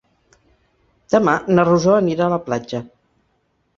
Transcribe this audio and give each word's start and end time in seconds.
Demà 1.15 1.35
na 1.53 1.67
Rosó 1.69 1.93
anirà 1.99 2.25
a 2.29 2.33
la 2.35 2.43
platja. 2.49 2.85